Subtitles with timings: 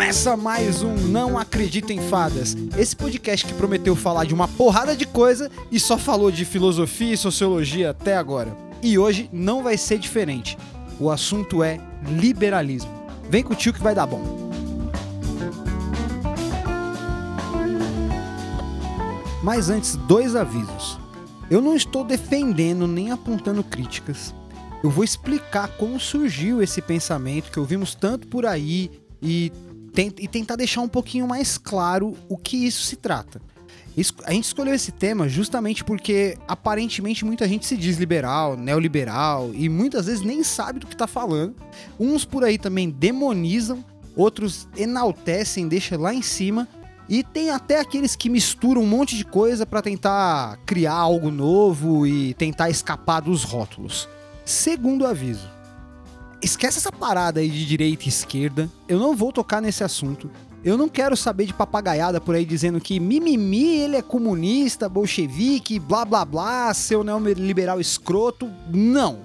[0.00, 2.56] Começa mais um Não Acredita em Fadas.
[2.74, 7.12] Esse podcast que prometeu falar de uma porrada de coisa e só falou de filosofia
[7.12, 8.56] e sociologia até agora.
[8.82, 10.56] E hoje não vai ser diferente.
[10.98, 11.78] O assunto é
[12.18, 12.90] liberalismo.
[13.28, 14.50] Vem com o tio que vai dar bom.
[19.42, 20.98] Mas antes, dois avisos.
[21.50, 24.34] Eu não estou defendendo nem apontando críticas.
[24.82, 28.90] Eu vou explicar como surgiu esse pensamento que ouvimos tanto por aí
[29.22, 29.52] e,
[29.96, 33.40] e tentar deixar um pouquinho mais claro o que isso se trata.
[34.24, 39.68] A gente escolheu esse tema justamente porque aparentemente muita gente se diz liberal, neoliberal e
[39.68, 41.54] muitas vezes nem sabe do que está falando.
[41.98, 43.84] Uns por aí também demonizam,
[44.16, 46.68] outros enaltecem, deixam lá em cima.
[47.08, 52.06] E tem até aqueles que misturam um monte de coisa para tentar criar algo novo
[52.06, 54.08] e tentar escapar dos rótulos.
[54.44, 55.50] Segundo aviso,
[56.42, 58.70] esquece essa parada aí de direita e esquerda.
[58.88, 60.30] Eu não vou tocar nesse assunto.
[60.62, 65.78] Eu não quero saber de papagaiada por aí dizendo que mimimi, ele é comunista, bolchevique,
[65.78, 68.50] blá blá blá, seu neoliberal escroto.
[68.68, 69.20] Não.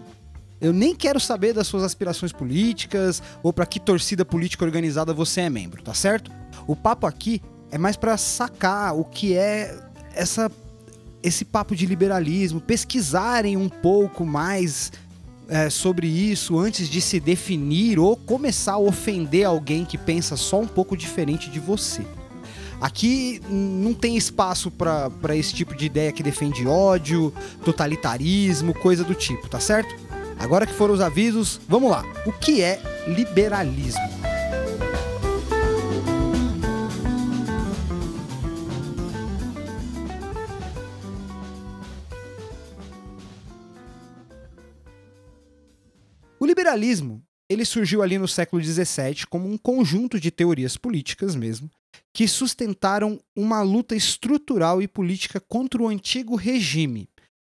[0.62, 5.42] Eu nem quero saber das suas aspirações políticas ou para que torcida política organizada você
[5.42, 6.32] é membro, tá certo?
[6.66, 9.78] O papo aqui é mais para sacar o que é
[10.14, 10.50] essa
[11.22, 14.92] esse papo de liberalismo, pesquisarem um pouco mais
[15.48, 20.60] é, sobre isso antes de se definir ou começar a ofender alguém que pensa só
[20.60, 22.04] um pouco diferente de você.
[22.82, 29.16] Aqui não tem espaço para esse tipo de ideia que defende ódio, totalitarismo, coisa do
[29.16, 29.96] tipo, tá certo?
[30.38, 32.04] Agora que foram os avisos, vamos lá.
[32.26, 34.15] O que é liberalismo?
[46.76, 51.70] Liberalismo ele surgiu ali no século XVII como um conjunto de teorias políticas mesmo,
[52.14, 57.08] que sustentaram uma luta estrutural e política contra o antigo regime.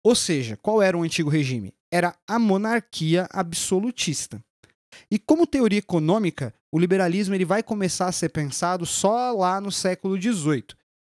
[0.03, 1.73] Ou seja, qual era o antigo regime?
[1.91, 4.43] Era a monarquia absolutista.
[5.09, 9.71] E como teoria econômica, o liberalismo ele vai começar a ser pensado só lá no
[9.71, 10.65] século XVIII,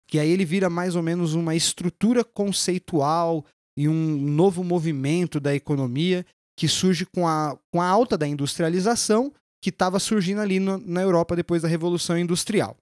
[0.07, 3.45] que aí ele vira mais ou menos uma estrutura conceitual
[3.77, 6.25] e um novo movimento da economia
[6.57, 11.01] que surge com a, com a alta da industrialização que estava surgindo ali no, na
[11.01, 12.77] Europa depois da Revolução Industrial.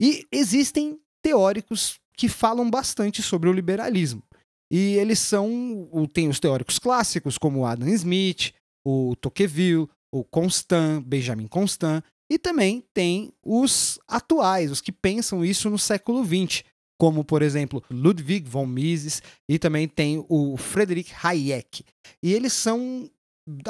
[0.00, 4.22] E existem teóricos que falam bastante sobre o liberalismo.
[4.70, 5.88] E eles são.
[6.12, 8.54] Tem os teóricos clássicos, como Adam Smith,
[8.86, 15.68] o Tocqueville, o Constant, Benjamin Constant, e também tem os atuais, os que pensam isso
[15.68, 16.62] no século XX,
[17.00, 21.82] como por exemplo Ludwig von Mises e também tem o Friedrich Hayek.
[22.22, 23.10] E eles são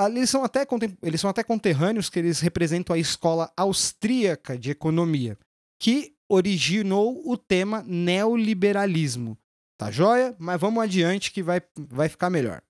[0.08, 0.66] eles são até
[1.00, 5.38] eles são até conterrâneos que eles representam a escola austríaca de economia,
[5.80, 9.38] que originou o tema neoliberalismo.
[9.78, 10.34] Tá joia?
[10.36, 12.60] Mas vamos adiante que vai, vai ficar melhor.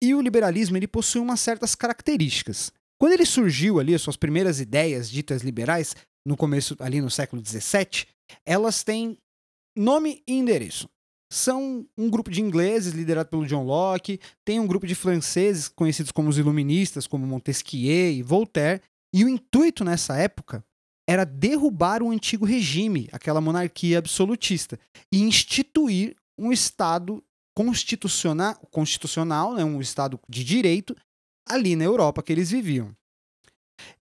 [0.00, 2.72] E o liberalismo ele possui umas certas características.
[2.98, 7.42] Quando ele surgiu ali, as suas primeiras ideias ditas liberais, no começo ali no século
[7.44, 8.06] XVII,
[8.46, 9.18] elas têm
[9.76, 10.88] Nome e endereço.
[11.30, 16.12] São um grupo de ingleses liderado pelo John Locke, tem um grupo de franceses conhecidos
[16.12, 18.80] como os iluministas, como Montesquieu e Voltaire,
[19.12, 20.64] e o intuito nessa época
[21.08, 24.78] era derrubar o antigo regime, aquela monarquia absolutista,
[25.12, 27.22] e instituir um Estado
[27.56, 30.96] constitucional, constitucional né, um Estado de direito,
[31.48, 32.94] ali na Europa que eles viviam.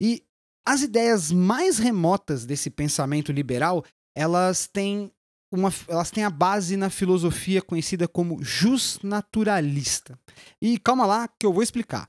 [0.00, 0.22] E
[0.66, 3.84] as ideias mais remotas desse pensamento liberal,
[4.16, 5.12] elas têm
[5.54, 10.18] uma, elas têm a base na filosofia conhecida como justnaturalista.
[10.60, 12.08] E calma lá que eu vou explicar.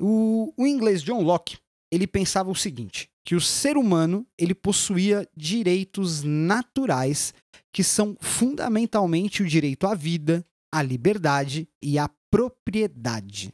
[0.00, 1.58] O, o inglês John Locke
[1.90, 7.32] ele pensava o seguinte, que o ser humano ele possuía direitos naturais
[7.72, 13.52] que são fundamentalmente o direito à vida, à liberdade e à propriedade.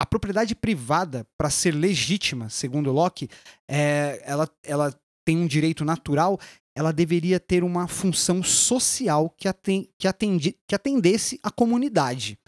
[0.00, 3.28] A propriedade privada, para ser legítima, segundo Locke,
[3.68, 6.38] é, ela, ela tem um direito natural
[6.76, 12.38] ela deveria ter uma função social que, aten que, atendi que atendesse a comunidade.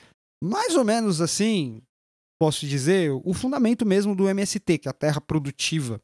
[0.43, 1.81] Mais ou menos assim,
[2.38, 6.00] posso dizer, o fundamento mesmo do MST, que é a terra produtiva.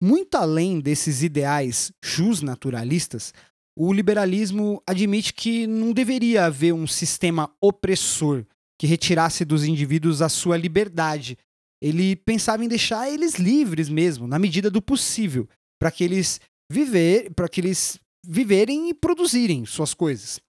[0.00, 3.32] Muito além desses ideais justnaturalistas,
[3.76, 8.44] o liberalismo admite que não deveria haver um sistema opressor
[8.78, 11.36] que retirasse dos indivíduos a sua liberdade.
[11.82, 15.48] Ele pensava em deixar eles livres mesmo, na medida do possível,
[15.80, 16.40] para que eles
[16.70, 20.40] viver, para que eles viverem e produzirem suas coisas.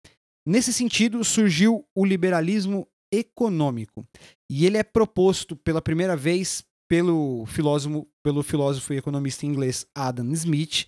[0.47, 4.05] Nesse sentido, surgiu o liberalismo econômico.
[4.51, 10.31] E ele é proposto pela primeira vez pelo filósofo, pelo filósofo e economista inglês Adam
[10.33, 10.87] Smith,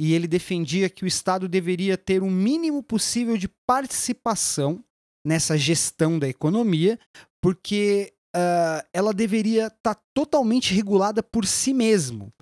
[0.00, 4.82] e ele defendia que o Estado deveria ter o mínimo possível de participação
[5.26, 6.98] nessa gestão da economia,
[7.42, 12.32] porque uh, ela deveria estar tá totalmente regulada por si mesmo.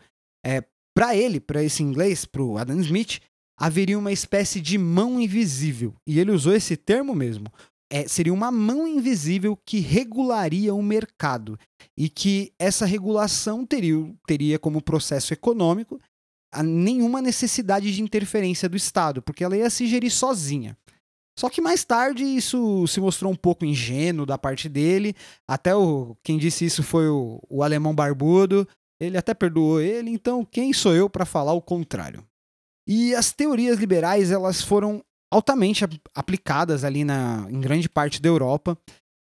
[0.46, 0.62] É,
[0.98, 3.20] para ele, para esse inglês, para o Adam Smith,
[3.56, 7.46] haveria uma espécie de mão invisível, e ele usou esse termo mesmo.
[7.88, 11.56] É, seria uma mão invisível que regularia o mercado
[11.96, 13.94] e que essa regulação teria,
[14.26, 16.00] teria como processo econômico
[16.64, 20.76] nenhuma necessidade de interferência do Estado, porque ela ia se gerir sozinha.
[21.38, 25.14] Só que mais tarde isso se mostrou um pouco ingênuo da parte dele.
[25.46, 28.66] Até o quem disse isso foi o, o alemão barbudo.
[29.00, 32.26] Ele até perdoou ele, então quem sou eu para falar o contrário?
[32.86, 35.84] E as teorias liberais elas foram altamente
[36.14, 38.76] aplicadas ali na, em grande parte da Europa.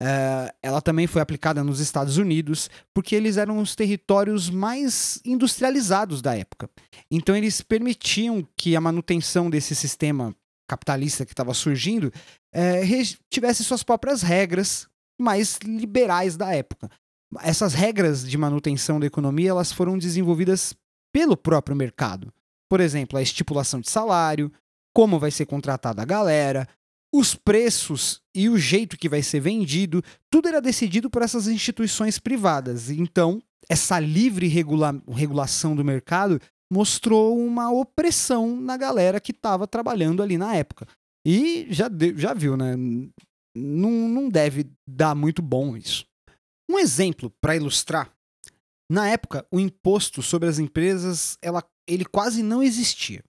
[0.03, 6.21] Uh, ela também foi aplicada nos Estados Unidos, porque eles eram os territórios mais industrializados
[6.21, 6.69] da época.
[7.11, 10.37] Então, eles permitiam que a manutenção desse sistema
[10.69, 12.13] capitalista que estava surgindo
[12.55, 14.87] uh, tivesse suas próprias regras
[15.19, 16.91] mais liberais da época.
[17.41, 20.75] Essas regras de manutenção da economia elas foram desenvolvidas
[21.13, 22.33] pelo próprio mercado.
[22.69, 24.53] Por exemplo, a estipulação de salário,
[24.95, 26.69] como vai ser contratada a galera,
[27.13, 32.19] os preços e o jeito que vai ser vendido, tudo era decidido por essas instituições
[32.19, 32.91] privadas.
[32.91, 36.41] Então, essa livre regula regulação do mercado
[36.71, 40.87] mostrou uma opressão na galera que estava trabalhando ali na época.
[41.27, 42.77] E já, já viu, né?
[43.57, 46.05] Não, não deve dar muito bom isso.
[46.69, 48.11] Um exemplo para ilustrar:
[48.91, 53.23] na época, o imposto sobre as empresas ela, ele quase não existia.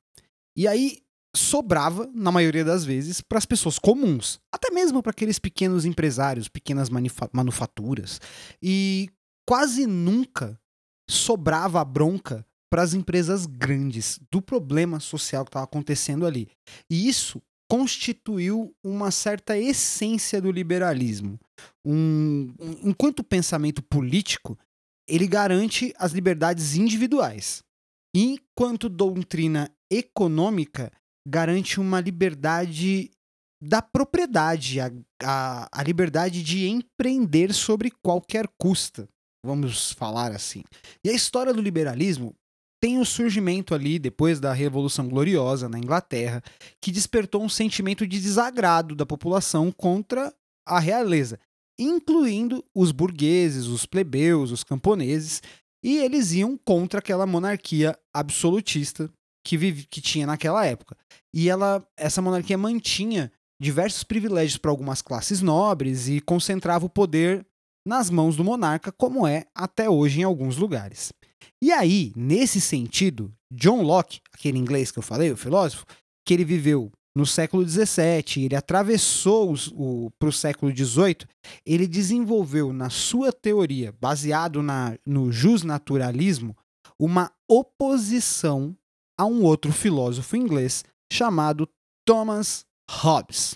[0.56, 1.00] E aí
[1.36, 6.48] sobrava, na maioria das vezes, para as pessoas comuns, até mesmo para aqueles pequenos empresários,
[6.48, 6.90] pequenas
[7.32, 8.20] manufaturas.
[8.62, 9.10] E
[9.48, 10.60] quase nunca
[11.10, 16.50] sobrava a bronca para as empresas grandes do problema social que estava acontecendo ali.
[16.90, 21.40] E isso constituiu uma certa essência do liberalismo.
[21.86, 24.58] Um, um, enquanto pensamento político,
[25.08, 27.64] ele garante as liberdades individuais.
[28.16, 30.92] Enquanto doutrina econômica,
[31.28, 33.12] garante uma liberdade
[33.62, 34.92] da propriedade, a,
[35.24, 39.10] a, a liberdade de empreender sobre qualquer custa,
[39.44, 40.64] vamos falar assim.
[41.04, 42.36] E a história do liberalismo
[42.80, 46.44] tem o surgimento ali, depois da Revolução Gloriosa na Inglaterra,
[46.82, 50.34] que despertou um sentimento de desagrado da população contra
[50.66, 51.40] a realeza,
[51.80, 55.42] incluindo os burgueses, os plebeus, os camponeses,
[55.84, 59.10] e eles iam contra aquela monarquia absolutista
[59.46, 60.98] que, vive, que tinha naquela época.
[61.34, 63.32] E ela, essa monarquia mantinha
[63.62, 67.46] diversos privilégios para algumas classes nobres e concentrava o poder
[67.88, 71.14] nas mãos do monarca, como é até hoje em alguns lugares.
[71.62, 75.86] E aí, nesse sentido, John Locke, aquele inglês que eu falei, o filósofo,
[76.26, 79.56] que ele viveu no século XVII, ele atravessou
[80.20, 81.26] para o século XVIII,
[81.66, 86.56] ele desenvolveu na sua teoria, baseado na, no justnaturalismo,
[87.00, 88.76] uma oposição
[89.18, 91.68] a um outro filósofo inglês chamado
[92.06, 93.56] Thomas Hobbes.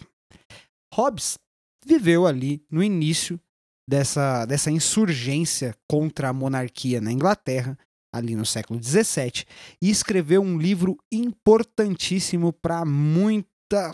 [0.94, 1.38] Hobbes
[1.86, 3.39] viveu ali no início
[3.88, 7.78] dessa, dessa insurgência contra a monarquia na Inglaterra,
[8.14, 9.45] ali no século XVII,
[9.81, 13.92] e escreveu um livro importantíssimo para muita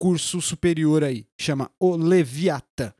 [0.00, 2.94] curso superior aí, chama O Leviatã.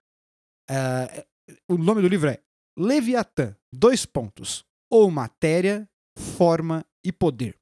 [0.71, 1.25] Uh,
[1.69, 2.39] o nome do livro é
[2.79, 7.61] Leviatã, dois pontos, ou matéria, forma e poder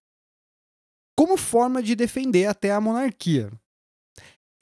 [1.19, 3.51] como forma de defender até a monarquia.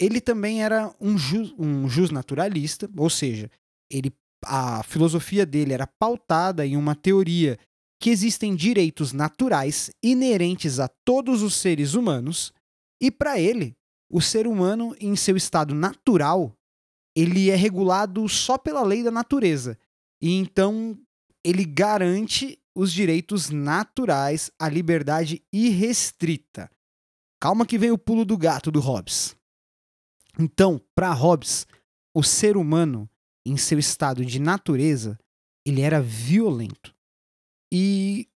[0.01, 3.51] Ele também era um, ju, um justnaturalista, ou seja,
[3.91, 4.13] ele,
[4.45, 7.59] a filosofia dele era pautada em uma teoria
[8.01, 12.53] que existem direitos naturais inerentes a todos os seres humanos,
[13.01, 13.77] e para ele,
[14.11, 16.55] o ser humano em seu estado natural,
[17.17, 19.79] ele é regulado só pela lei da natureza.
[20.21, 20.99] E então
[21.43, 26.71] ele garante os direitos naturais à liberdade irrestrita.
[27.41, 29.35] Calma que vem o pulo do gato do Hobbes.
[30.39, 31.67] Então, para Hobbes,
[32.15, 33.09] o ser humano,
[33.47, 35.19] em seu estado de natureza,
[35.67, 36.95] ele era violento.
[37.73, 38.29] E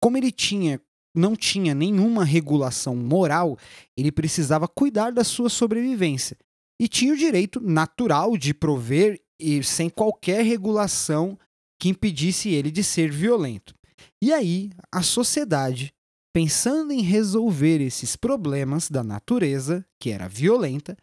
[0.00, 0.80] como ele tinha
[1.14, 3.58] não tinha nenhuma regulação moral,
[3.96, 6.36] ele precisava cuidar da sua sobrevivência
[6.78, 11.38] e tinha o direito natural de prover e sem qualquer regulação
[11.80, 13.74] que impedisse ele de ser violento.
[14.22, 15.92] E aí, a sociedade,
[16.34, 20.96] pensando em resolver esses problemas da natureza, que era violenta,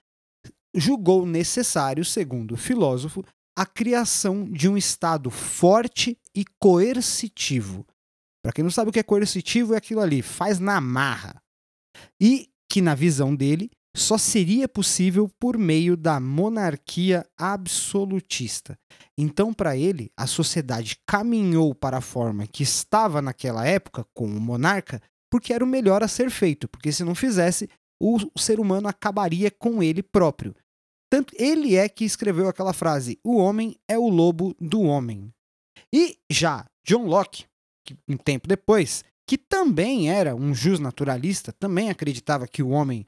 [0.76, 3.24] julgou necessário, segundo o filósofo,
[3.58, 7.86] a criação de um Estado forte e coercitivo.
[8.44, 11.42] Para quem não sabe o que é coercitivo, é aquilo ali, faz na marra.
[12.20, 18.78] E que, na visão dele, só seria possível por meio da monarquia absolutista.
[19.18, 24.42] Então, para ele, a sociedade caminhou para a forma que estava naquela época com o
[24.42, 25.00] monarca,
[25.32, 27.70] porque era o melhor a ser feito, porque se não fizesse,
[28.02, 30.56] o ser humano acabaria com ele próprio.
[31.14, 35.32] Tanto ele é que escreveu aquela frase: "O homem é o lobo do homem".
[35.94, 37.46] E já John Locke,
[37.86, 43.06] que, um tempo depois, que também era um justnaturalista, também acreditava que o homem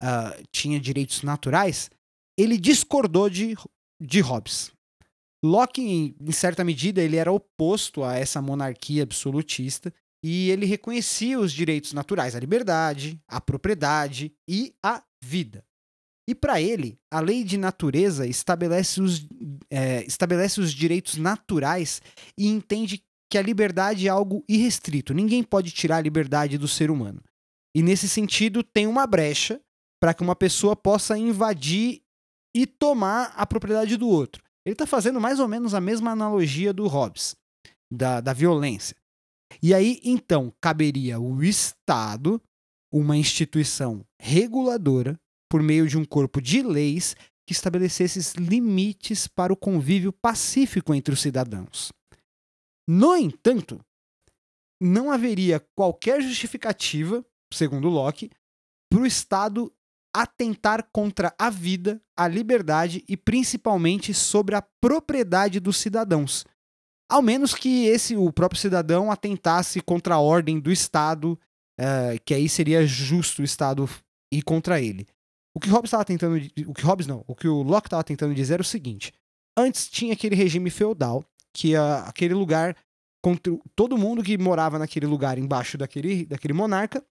[0.00, 1.90] uh, tinha direitos naturais,
[2.38, 3.56] ele discordou de,
[4.00, 4.70] de Hobbes.
[5.44, 9.92] Locke, em, em certa medida, ele era oposto a essa monarquia absolutista
[10.24, 15.64] e ele reconhecia os direitos naturais, a liberdade, a propriedade e a vida.
[16.28, 19.26] E para ele, a lei de natureza estabelece os,
[19.70, 22.02] é, estabelece os direitos naturais
[22.36, 25.14] e entende que a liberdade é algo irrestrito.
[25.14, 27.22] Ninguém pode tirar a liberdade do ser humano.
[27.74, 29.58] E nesse sentido, tem uma brecha
[29.98, 32.02] para que uma pessoa possa invadir
[32.54, 34.42] e tomar a propriedade do outro.
[34.66, 37.34] Ele está fazendo mais ou menos a mesma analogia do Hobbes,
[37.90, 38.94] da, da violência.
[39.62, 42.38] E aí, então, caberia o Estado,
[42.92, 45.18] uma instituição reguladora,
[45.48, 51.14] por meio de um corpo de leis que estabelecesse limites para o convívio pacífico entre
[51.14, 51.90] os cidadãos.
[52.86, 53.80] No entanto,
[54.80, 58.30] não haveria qualquer justificativa, segundo Locke,
[58.90, 59.72] para o Estado
[60.14, 66.44] atentar contra a vida, a liberdade e principalmente sobre a propriedade dos cidadãos.
[67.10, 71.38] Ao menos que esse o próprio cidadão atentasse contra a ordem do Estado,
[71.80, 73.88] uh, que aí seria justo o Estado
[74.32, 75.06] ir contra ele.
[75.58, 76.36] O que Hobbes estava tentando,
[76.68, 79.12] o que Hobbes não, o que o Locke estava tentando dizer era o seguinte:
[79.56, 82.76] antes tinha aquele regime feudal que uh, aquele lugar
[83.74, 87.04] todo mundo que morava naquele lugar embaixo daquele, daquele monarca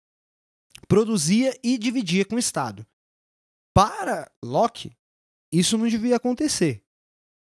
[0.88, 2.88] produzia e dividia com o Estado.
[3.76, 4.96] Para Locke,
[5.52, 6.82] isso não devia acontecer,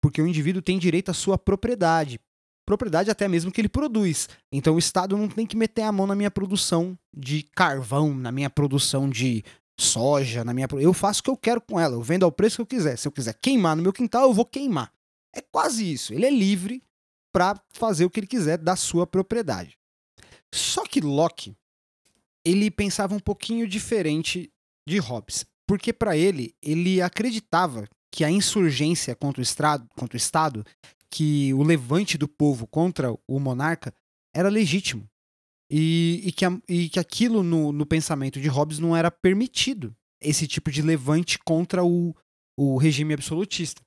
[0.03, 2.19] porque o indivíduo tem direito à sua propriedade,
[2.67, 4.29] propriedade até mesmo que ele produz.
[4.51, 8.33] Então o Estado não tem que meter a mão na minha produção de carvão, na
[8.33, 9.45] minha produção de
[9.79, 12.57] soja, na minha eu faço o que eu quero com ela, eu vendo ao preço
[12.57, 12.97] que eu quiser.
[12.97, 14.93] Se eu quiser queimar no meu quintal, eu vou queimar.
[15.35, 16.15] É quase isso.
[16.15, 16.83] Ele é livre
[17.33, 19.79] para fazer o que ele quiser da sua propriedade.
[20.55, 21.55] Só que Locke
[22.45, 24.51] ele pensava um pouquinho diferente
[24.89, 30.17] de Hobbes, porque para ele ele acreditava que a insurgência contra o, estrado, contra o
[30.17, 30.65] Estado,
[31.11, 33.93] que o levante do povo contra o monarca
[34.35, 35.07] era legítimo
[35.71, 39.95] e, e, que, a, e que aquilo no, no pensamento de Hobbes não era permitido,
[40.21, 42.15] esse tipo de levante contra o,
[42.59, 43.83] o regime absolutista.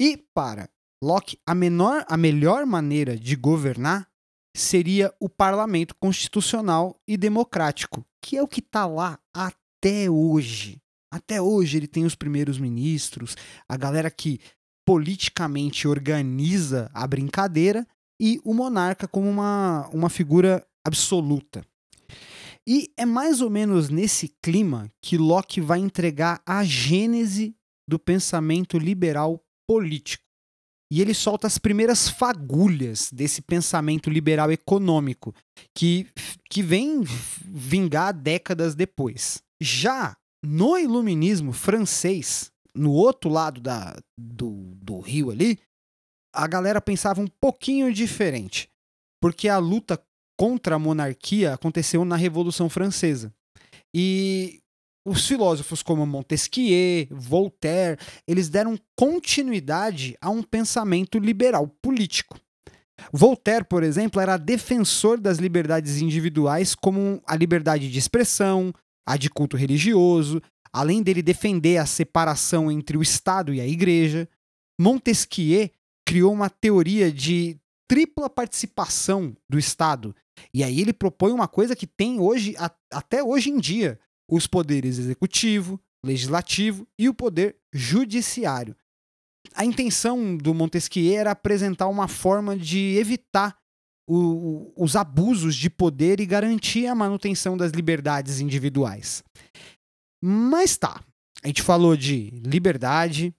[0.00, 0.68] E para
[1.02, 4.08] Locke, a, menor, a melhor maneira de governar
[4.56, 10.80] seria o parlamento constitucional e democrático, que é o que está lá até hoje.
[11.12, 13.36] Até hoje ele tem os primeiros ministros,
[13.68, 14.40] a galera que
[14.86, 17.86] politicamente organiza a brincadeira
[18.20, 21.64] e o monarca como uma, uma figura absoluta.
[22.66, 27.54] E é mais ou menos nesse clima que Locke vai entregar a gênese
[27.88, 30.22] do pensamento liberal político.
[30.90, 35.34] E ele solta as primeiras fagulhas desse pensamento liberal econômico,
[35.74, 36.06] que,
[36.50, 37.02] que vem
[37.44, 39.42] vingar décadas depois.
[39.60, 45.58] Já no iluminismo francês, no outro lado da, do, do rio ali,
[46.34, 48.68] a galera pensava um pouquinho diferente,
[49.20, 50.00] porque a luta
[50.38, 53.34] contra a monarquia aconteceu na Revolução Francesa.
[53.92, 54.60] E
[55.04, 62.38] os filósofos como Montesquieu, Voltaire, eles deram continuidade a um pensamento liberal político.
[63.12, 68.72] Voltaire, por exemplo, era defensor das liberdades individuais, como a liberdade de expressão,
[69.06, 70.42] a de culto religioso,
[70.72, 74.28] além dele defender a separação entre o Estado e a Igreja.
[74.80, 75.70] Montesquieu
[76.06, 77.56] criou uma teoria de
[77.88, 80.14] tripla participação do Estado.
[80.52, 82.54] E aí ele propõe uma coisa que tem hoje,
[82.90, 83.98] até hoje em dia,
[84.30, 88.76] os poderes executivo, legislativo e o poder judiciário.
[89.54, 93.56] A intenção do Montesquieu era apresentar uma forma de evitar
[94.08, 99.22] o, os abusos de poder e garantir a manutenção das liberdades individuais.
[100.22, 101.02] Mas tá,
[101.42, 103.34] a gente falou de liberdade,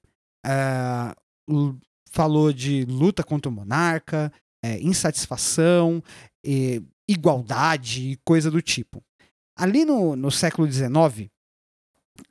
[0.45, 1.79] uh,
[2.09, 4.31] falou de luta contra o monarca,
[4.65, 6.03] uh, insatisfação,
[6.45, 9.03] uh, igualdade e coisa do tipo.
[9.57, 11.29] Ali no, no século XIX,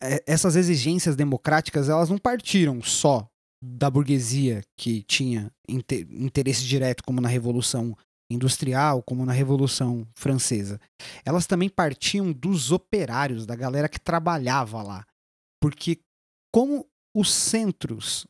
[0.00, 3.28] é, essas exigências democráticas elas não partiram só
[3.62, 7.96] da burguesia que tinha interesse direto, como na Revolução
[8.30, 10.80] Industrial, como na Revolução Francesa.
[11.24, 15.04] Elas também partiam dos operários, da galera que trabalhava lá.
[15.60, 15.98] Porque,
[16.54, 18.26] como os centros,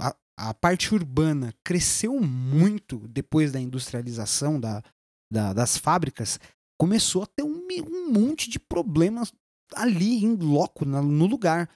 [0.00, 4.82] a, a parte urbana cresceu muito depois da industrialização da,
[5.30, 6.40] da, das fábricas,
[6.78, 9.32] começou a ter um, um monte de problemas
[9.74, 11.68] ali, em loco, no lugar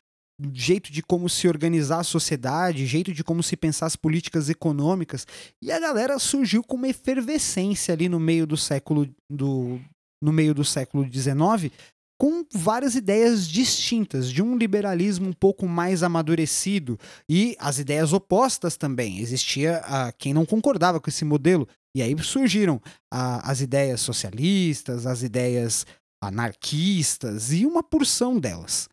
[0.53, 5.27] jeito de como se organizar a sociedade, jeito de como se pensar as políticas econômicas.
[5.63, 9.81] E a galera surgiu com uma efervescência ali no meio do século do
[10.23, 11.71] no meio do século XIX,
[12.19, 18.77] com várias ideias distintas, de um liberalismo um pouco mais amadurecido e as ideias opostas
[18.77, 19.19] também.
[19.19, 22.81] Existia a, quem não concordava com esse modelo, e aí surgiram
[23.13, 25.85] a, as ideias socialistas, as ideias
[26.23, 28.89] anarquistas e uma porção delas.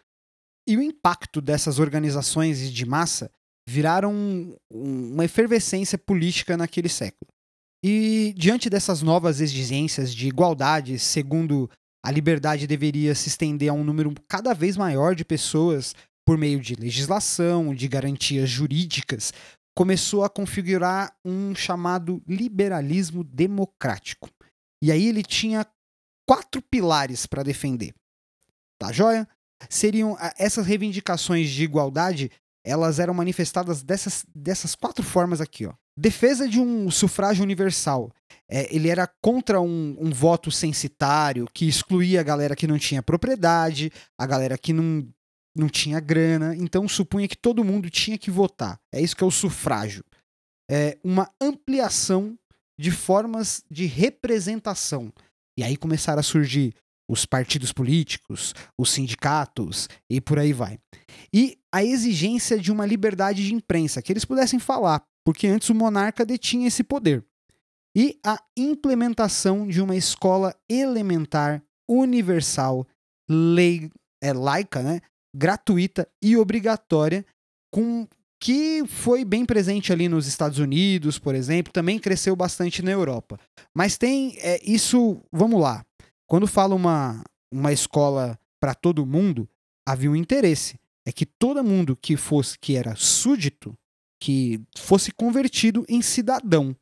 [0.68, 3.32] E o impacto dessas organizações de massa
[3.68, 7.32] viraram uma efervescência política naquele século.
[7.84, 11.70] E diante dessas novas exigências de igualdade, segundo
[12.04, 16.60] a liberdade deveria se estender a um número cada vez maior de pessoas por meio
[16.60, 19.34] de legislação, de garantias jurídicas,
[19.76, 24.30] começou a configurar um chamado liberalismo democrático.
[24.84, 25.66] E aí ele tinha
[26.28, 27.94] quatro pilares para defender.
[28.80, 29.28] Tá joia?
[29.70, 32.32] seriam essas reivindicações de igualdade,
[32.66, 35.74] elas eram manifestadas dessas, dessas quatro formas aqui, ó.
[36.02, 38.12] Defesa de um sufrágio universal.
[38.50, 43.04] É, ele era contra um, um, voto censitário que excluía a galera que não tinha
[43.04, 45.08] propriedade, a galera que não,
[45.56, 48.80] não tinha grana, então supunha que todo mundo tinha que votar.
[48.92, 50.04] É isso que é o sufrágio.
[50.72, 52.36] É uma ampliação
[52.80, 55.14] de formas de representação.
[55.56, 56.74] E aí começaram a surgir
[57.08, 60.80] os partidos políticos, os sindicatos e por aí vai.
[61.32, 65.76] E a exigência de uma liberdade de imprensa, que eles pudessem falar, porque antes o
[65.76, 67.24] monarca detinha esse poder.
[67.96, 72.88] E a implementação de uma escola elementar, universal,
[73.30, 75.02] lei, é, laica, né?
[75.36, 77.26] gratuita e obrigatória,
[77.74, 78.08] com
[78.42, 83.40] que foi bem presente ali nos Estados Unidos, por exemplo, também cresceu bastante na Europa.
[83.76, 85.86] Mas tem é, isso, vamos lá,
[86.28, 89.48] quando fala uma, uma escola para todo mundo,
[89.88, 90.80] havia um interesse.
[91.06, 93.76] É que todo mundo que fosse que era súdito,
[94.22, 96.76] que fosse convertido em cidadão.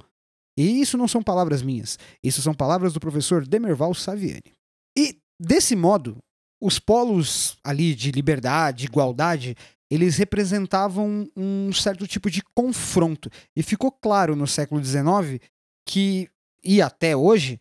[0.57, 1.97] E isso não são palavras minhas.
[2.21, 4.43] Isso são palavras do professor Demerval Saviani.
[4.97, 6.17] E, desse modo,
[6.61, 9.55] os polos ali de liberdade, igualdade,
[9.89, 13.29] eles representavam um certo tipo de confronto.
[13.55, 15.39] E ficou claro no século XIX
[15.87, 16.29] que,
[16.61, 17.57] e até hoje,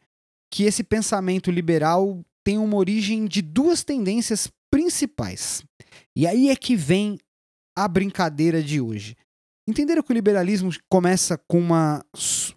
[0.50, 5.62] que esse pensamento liberal tem uma origem de duas tendências principais.
[6.16, 7.16] E aí é que vem
[7.76, 9.16] a brincadeira de hoje.
[9.68, 12.02] Entenderam que o liberalismo começa com uma,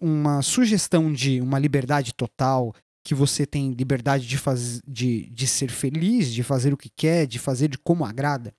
[0.00, 5.70] uma sugestão de uma liberdade total, que você tem liberdade de, faz, de, de ser
[5.70, 8.54] feliz, de fazer o que quer, de fazer de como agrada.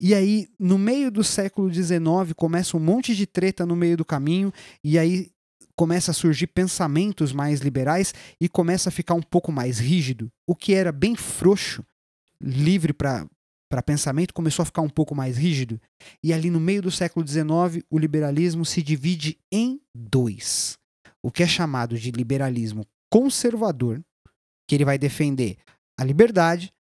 [0.00, 4.04] E aí, no meio do século XIX, começa um monte de treta no meio do
[4.04, 4.52] caminho,
[4.84, 5.32] e aí
[5.74, 10.30] começa a surgir pensamentos mais liberais e começa a ficar um pouco mais rígido.
[10.46, 11.84] O que era bem frouxo,
[12.40, 13.26] livre para
[13.70, 15.80] para pensamento começou a ficar um pouco mais rígido.
[16.22, 20.76] E ali no meio do século XIX, o liberalismo se divide em dois.
[21.22, 24.00] O que é chamado de liberalismo conservador,
[24.68, 25.56] que ele vai defender
[25.98, 26.72] a liberdade,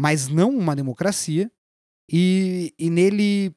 [0.00, 1.50] mas não uma democracia,
[2.10, 3.54] e, e nele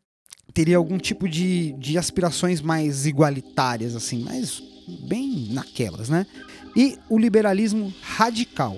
[0.53, 4.61] teria algum tipo de, de aspirações mais igualitárias, assim, mais
[5.07, 6.27] bem naquelas, né?
[6.75, 8.77] E o liberalismo radical,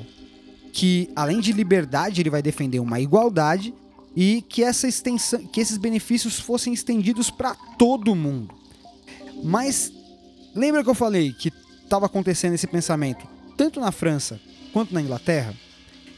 [0.72, 3.74] que além de liberdade, ele vai defender uma igualdade
[4.20, 8.52] e que essa extensão, que esses benefícios fossem estendidos para todo mundo.
[9.44, 9.94] Mas
[10.56, 11.54] lembra que eu falei que
[11.84, 14.42] estava acontecendo esse pensamento tanto na França
[14.74, 15.54] quanto na Inglaterra?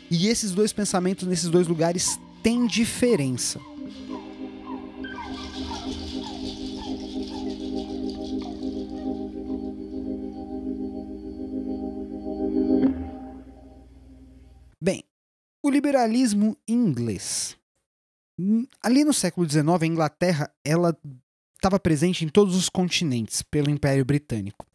[0.09, 3.59] E esses dois pensamentos nesses dois lugares têm diferença.
[15.61, 17.58] O liberalismo inglês.
[18.81, 20.97] Ali no século XIX, a Inglaterra ela
[21.55, 24.65] estava presente em todos os continentes pelo Império Britânico.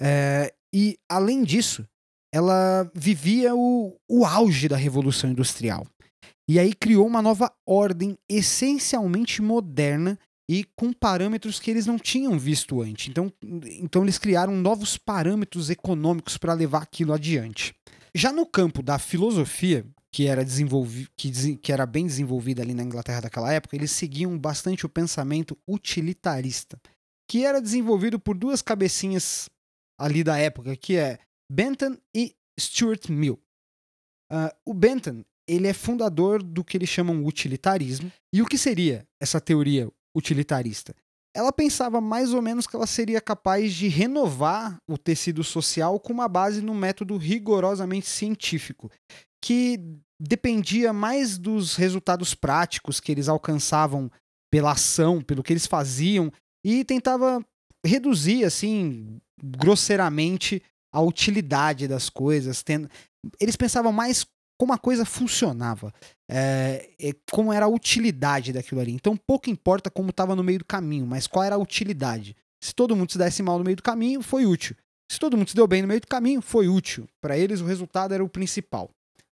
[0.00, 1.86] É, e, além disso,
[2.34, 5.86] ela vivia o, o auge da Revolução Industrial.
[6.48, 10.18] E aí criou uma nova ordem essencialmente moderna
[10.50, 13.08] e com parâmetros que eles não tinham visto antes.
[13.08, 13.32] Então,
[13.80, 17.74] então eles criaram novos parâmetros econômicos para levar aquilo adiante.
[18.14, 22.82] Já no campo da filosofia, que era, desenvolvi que, que era bem desenvolvida ali na
[22.82, 26.78] Inglaterra daquela época, eles seguiam bastante o pensamento utilitarista,
[27.28, 29.48] que era desenvolvido por duas cabecinhas
[29.98, 31.18] ali da época, que é
[31.50, 33.40] Bentham e Stuart Mill.
[34.30, 38.10] Uh, o Bentham ele é fundador do que eles chamam utilitarismo.
[38.32, 40.94] E o que seria essa teoria utilitarista?
[41.34, 46.12] Ela pensava mais ou menos que ela seria capaz de renovar o tecido social com
[46.12, 48.90] uma base no método rigorosamente científico,
[49.42, 49.80] que
[50.20, 54.10] dependia mais dos resultados práticos que eles alcançavam
[54.50, 56.32] pela ação, pelo que eles faziam,
[56.64, 57.44] e tentava
[57.84, 62.62] reduzir, assim, grosseiramente, a utilidade das coisas.
[63.40, 64.24] Eles pensavam mais
[64.60, 65.92] como a coisa funcionava,
[66.30, 66.88] é,
[67.32, 68.92] como era a utilidade daquilo ali.
[68.92, 72.36] Então pouco importa como estava no meio do caminho, mas qual era a utilidade.
[72.62, 74.76] Se todo mundo se desse mal no meio do caminho, foi útil.
[75.10, 77.08] Se todo mundo se deu bem no meio do caminho, foi útil.
[77.20, 78.88] Para eles o resultado era o principal.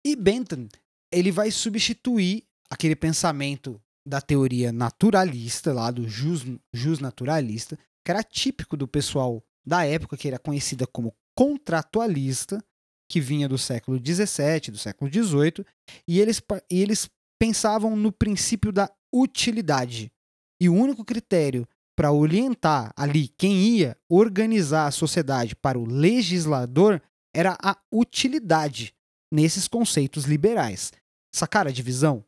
[0.05, 0.67] E Bentham,
[1.11, 8.21] ele vai substituir aquele pensamento da teoria naturalista, lá do jus, jus naturalista, que era
[8.21, 12.61] típico do pessoal da época, que era conhecida como contratualista,
[13.09, 15.65] que vinha do século XVII, do século XVIII,
[16.07, 20.11] e eles, e eles pensavam no princípio da utilidade.
[20.59, 27.01] E o único critério para orientar ali quem ia organizar a sociedade para o legislador
[27.33, 28.92] era a utilidade
[29.33, 30.93] nesses conceitos liberais.
[31.33, 32.23] Sacar a divisão?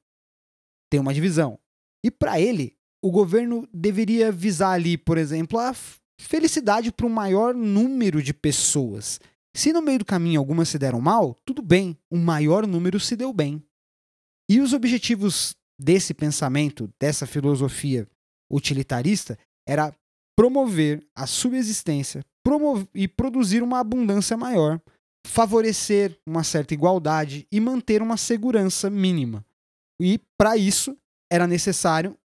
[0.90, 1.60] Tem uma divisão.
[2.04, 5.76] E para ele, o governo deveria visar ali, por exemplo, a
[6.20, 9.20] felicidade para um maior número de pessoas.
[9.56, 13.16] Se no meio do caminho algumas se deram mal, tudo bem, o maior número se
[13.16, 13.64] deu bem.
[14.50, 18.08] E os objetivos desse pensamento, dessa filosofia
[18.52, 19.38] utilitarista,
[19.68, 19.94] era
[20.36, 24.80] promover a subsistência promover, e produzir uma abundância maior,
[25.26, 29.46] favorecer uma certa igualdade e manter uma segurança mínima.
[30.00, 30.96] E, para isso,
[31.32, 32.18] era necessário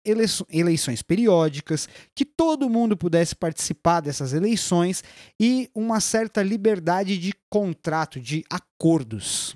[0.51, 5.03] eleições periódicas, que todo mundo pudesse participar dessas eleições
[5.39, 9.55] e uma certa liberdade de contrato, de acordos.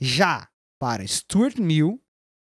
[0.00, 0.48] Já
[0.80, 2.00] para Stuart Mill,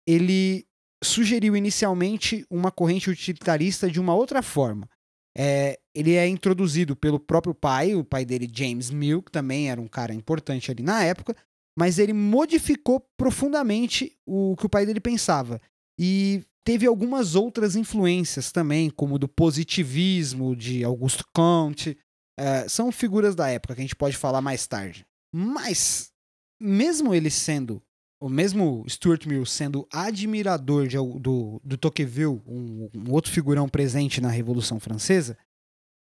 [0.06, 0.68] ele
[1.04, 4.90] sugeriu inicialmente uma corrente utilitarista de uma outra forma.
[5.38, 9.80] É, ele é introduzido pelo próprio pai, o pai dele, James Mill, que também era
[9.80, 11.36] um cara importante ali na época,
[11.78, 15.62] mas ele modificou profundamente o que o pai dele pensava.
[15.98, 21.98] E teve algumas outras influências também, como do positivismo de Augusto Comte.
[22.38, 25.06] É, são figuras da época que a gente pode falar mais tarde.
[25.34, 26.12] Mas,
[26.60, 27.82] mesmo ele sendo,
[28.22, 34.20] o mesmo Stuart Mill sendo admirador de, do, do Tocqueville, um, um outro figurão presente
[34.20, 35.38] na Revolução Francesa,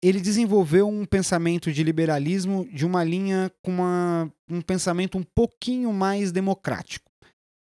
[0.03, 5.93] ele desenvolveu um pensamento de liberalismo de uma linha com uma, um pensamento um pouquinho
[5.93, 7.09] mais democrático.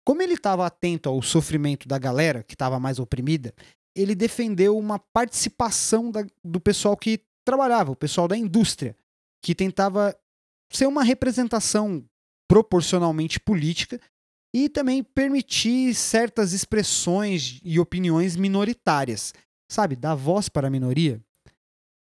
[0.06, 3.54] Como ele estava atento ao sofrimento da galera que estava mais oprimida,
[3.94, 8.96] ele defendeu uma participação da, do pessoal que trabalhava, o pessoal da indústria,
[9.44, 10.16] que tentava
[10.72, 12.02] ser uma representação
[12.50, 14.00] proporcionalmente política
[14.56, 19.34] e também permitir certas expressões e opiniões minoritárias,
[19.70, 21.22] sabe, dar voz para a minoria.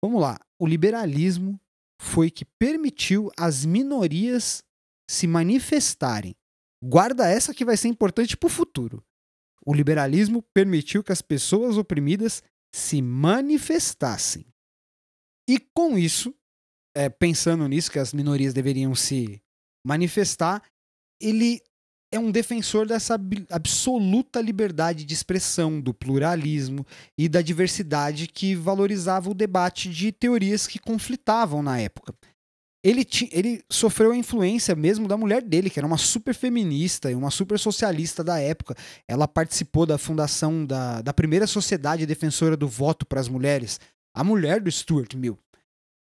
[0.03, 1.61] Vamos lá, o liberalismo
[2.01, 4.63] foi que permitiu as minorias
[5.09, 6.35] se manifestarem
[6.83, 9.05] Guarda essa que vai ser importante para o futuro.
[9.65, 12.43] O liberalismo permitiu que as pessoas oprimidas
[12.75, 14.47] se manifestassem.
[15.49, 16.35] E com isso,
[16.97, 19.43] é, pensando nisso, que as minorias deveriam se
[19.87, 20.63] manifestar,
[21.21, 21.61] ele
[22.13, 23.19] é um defensor dessa
[23.51, 26.85] absoluta liberdade de expressão, do pluralismo
[27.17, 32.15] e da diversidade que valorizava o debate de teorias que conflitavam na época
[32.83, 37.15] ele, ele sofreu a influência mesmo da mulher dele, que era uma super feminista e
[37.15, 38.75] uma super socialista da época.
[39.07, 43.79] Ela participou da fundação da, da primeira sociedade defensora do voto para as mulheres,
[44.15, 45.39] a mulher do Stuart Mill.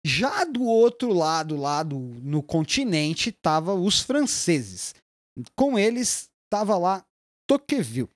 [0.05, 4.95] Já do outro lado, lá do, no continente, estavam os franceses.
[5.55, 7.05] Com eles estava lá
[7.47, 8.09] Tocqueville.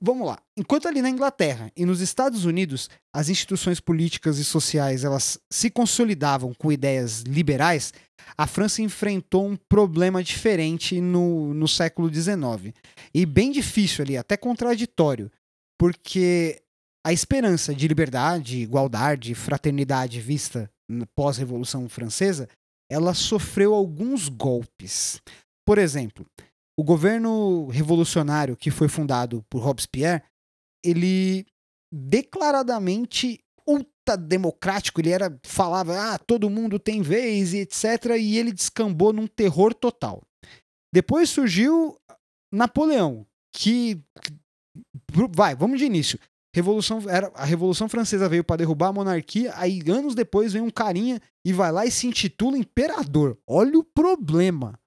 [0.00, 0.38] Vamos lá.
[0.56, 5.68] Enquanto ali na Inglaterra e nos Estados Unidos as instituições políticas e sociais elas se
[5.68, 7.92] consolidavam com ideias liberais,
[8.38, 12.74] a França enfrentou um problema diferente no, no século XIX.
[13.14, 15.30] E bem difícil ali, até contraditório,
[15.78, 16.62] porque
[17.06, 20.70] a esperança de liberdade, igualdade, fraternidade vista
[21.14, 22.48] pós-Revolução Francesa,
[22.90, 25.20] ela sofreu alguns golpes.
[25.66, 26.24] Por exemplo,
[26.78, 30.22] o governo revolucionário que foi fundado por Robespierre,
[30.84, 31.46] ele
[31.92, 38.52] declaradamente ultra democrático, ele era falava, ah, todo mundo tem vez e etc, e ele
[38.52, 40.22] descambou num terror total.
[40.94, 41.98] Depois surgiu
[42.52, 44.00] Napoleão, que
[45.34, 46.18] vai, vamos de início.
[46.54, 50.70] Revolução era a Revolução Francesa veio para derrubar a monarquia, aí anos depois vem um
[50.70, 53.38] carinha e vai lá e se intitula imperador.
[53.46, 54.78] Olha o problema.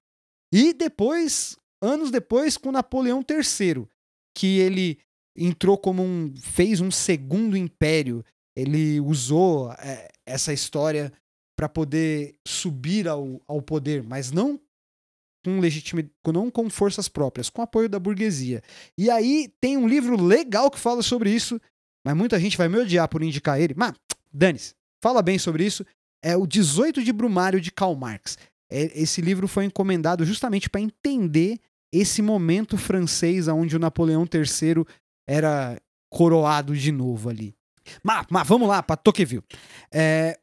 [0.52, 3.86] E depois, anos depois, com Napoleão III,
[4.36, 4.98] que ele
[5.36, 8.24] entrou como um fez um segundo império.
[8.56, 11.12] Ele usou é, essa história
[11.56, 14.60] para poder subir ao, ao poder, mas não
[15.44, 18.62] com legitimidade, não com forças próprias, com apoio da burguesia.
[18.96, 21.60] E aí tem um livro legal que fala sobre isso,
[22.04, 23.74] mas muita gente vai me odiar por indicar ele.
[23.76, 23.94] Mas,
[24.32, 25.84] dane-se, fala bem sobre isso.
[26.22, 28.36] É o 18 de Brumário de Karl Marx.
[28.70, 31.58] É, esse livro foi encomendado justamente para entender
[31.92, 34.84] esse momento francês onde o Napoleão III
[35.28, 37.54] era coroado de novo ali.
[38.02, 39.44] Mas, mas vamos lá para Tocqueville.
[39.92, 40.38] É,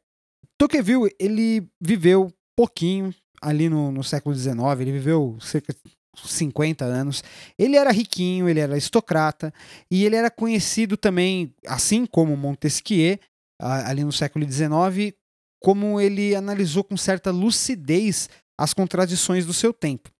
[0.58, 7.22] Tocqueville, ele viveu pouquinho, ali no, no século XIX, ele viveu cerca de 50 anos.
[7.58, 9.52] Ele era riquinho, ele era aristocrata
[9.90, 13.18] e ele era conhecido também, assim como Montesquieu,
[13.60, 15.14] ali no século XIX,
[15.62, 20.10] como ele analisou com certa lucidez as contradições do seu tempo.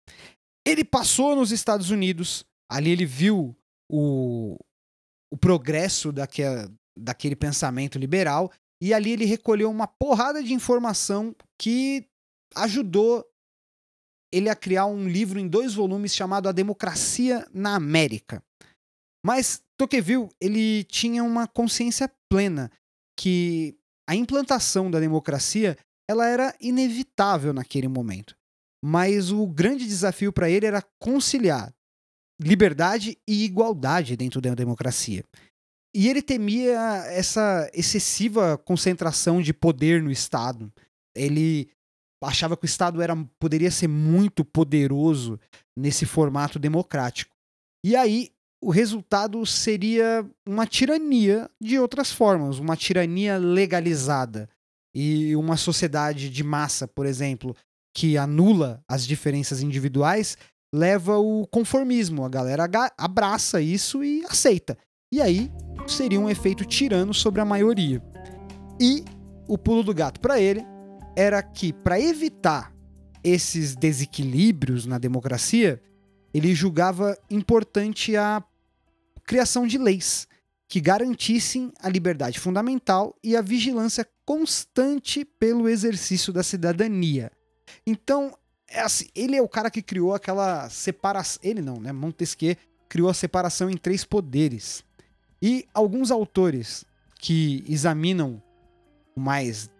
[0.68, 3.56] Ele passou nos Estados Unidos, ali ele viu
[3.90, 4.58] o,
[5.32, 8.52] o progresso daquela, daquele pensamento liberal
[8.82, 12.06] e ali ele recolheu uma porrada de informação que
[12.54, 13.24] ajudou
[14.30, 18.42] ele a criar um livro em dois volumes chamado A Democracia na América.
[19.24, 22.70] Mas Tocqueville, ele tinha uma consciência plena
[23.18, 23.74] que
[24.06, 28.37] a implantação da democracia, ela era inevitável naquele momento.
[28.84, 31.72] Mas o grande desafio para ele era conciliar
[32.40, 35.24] liberdade e igualdade dentro da democracia.
[35.94, 40.72] E ele temia essa excessiva concentração de poder no Estado.
[41.16, 41.68] Ele
[42.22, 45.40] achava que o Estado era, poderia ser muito poderoso
[45.76, 47.34] nesse formato democrático.
[47.84, 48.30] E aí
[48.62, 54.48] o resultado seria uma tirania de outras formas, uma tirania legalizada.
[54.94, 57.54] E uma sociedade de massa, por exemplo,
[57.98, 60.38] que anula as diferenças individuais,
[60.72, 62.24] leva o conformismo.
[62.24, 64.78] A galera abraça isso e aceita.
[65.10, 65.50] E aí
[65.84, 68.00] seria um efeito tirano sobre a maioria.
[68.80, 69.04] E
[69.48, 70.64] o pulo do gato para ele
[71.16, 72.72] era que, para evitar
[73.24, 75.82] esses desequilíbrios na democracia,
[76.32, 78.40] ele julgava importante a
[79.24, 80.28] criação de leis
[80.68, 87.32] que garantissem a liberdade fundamental e a vigilância constante pelo exercício da cidadania.
[87.88, 88.36] Então,
[88.68, 91.40] é assim, ele é o cara que criou aquela separação.
[91.42, 91.90] Ele não, né?
[91.90, 92.54] Montesquieu
[92.86, 94.84] criou a separação em três poderes.
[95.40, 96.84] E alguns autores
[97.18, 98.42] que examinam
[99.16, 99.70] mais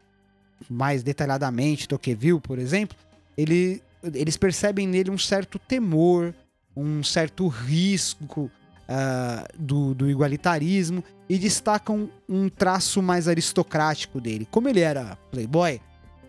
[0.68, 2.97] mais detalhadamente Tocqueville, por exemplo,
[3.37, 3.81] ele,
[4.12, 6.35] eles percebem nele um certo temor,
[6.77, 8.51] um certo risco
[8.88, 14.49] uh, do, do igualitarismo e destacam um traço mais aristocrático dele.
[14.51, 15.81] Como ele era playboy,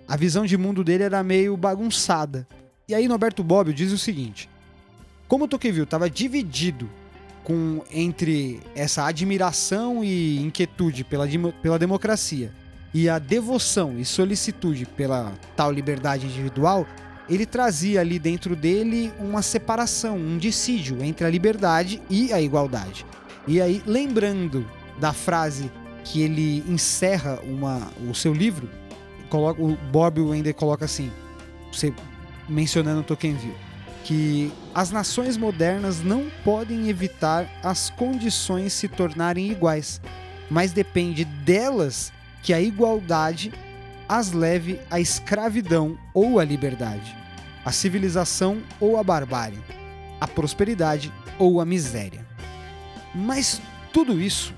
[0.10, 2.48] a visão de mundo dele era meio bagunçada.
[2.88, 4.50] E aí Norberto Bobbio diz o seguinte:
[5.28, 6.90] como Tocqueville estava dividido
[7.44, 11.28] com entre essa admiração e inquietude pela,
[11.62, 12.52] pela democracia
[12.92, 16.88] e a devoção e solicitude pela tal liberdade individual,
[17.30, 23.06] ele trazia ali dentro dele uma separação, um dissídio entre a liberdade e a igualdade.
[23.48, 24.66] E aí, lembrando
[25.00, 25.72] da frase
[26.04, 28.68] que ele encerra uma, o seu livro,
[29.30, 31.12] coloca, o Bob ainda coloca assim,
[31.72, 31.94] você,
[32.48, 33.56] mencionando Tocqueville,
[34.04, 40.02] que as nações modernas não podem evitar as condições se tornarem iguais,
[40.50, 42.12] mas depende delas
[42.42, 43.54] que a igualdade
[44.08, 47.16] as leve à escravidão ou à liberdade,
[47.64, 49.60] à civilização ou à barbárie,
[50.20, 52.26] à prosperidade ou à miséria.
[53.14, 53.62] Mas
[53.94, 54.54] tudo isso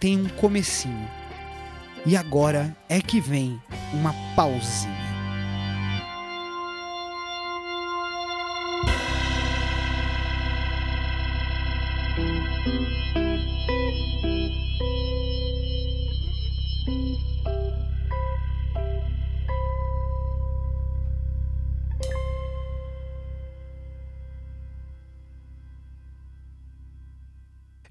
[0.00, 1.17] tem um comecinho.
[2.10, 3.60] E agora é que vem
[3.92, 4.96] uma pausinha.